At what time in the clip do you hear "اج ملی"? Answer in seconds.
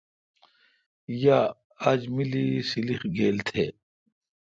1.89-2.47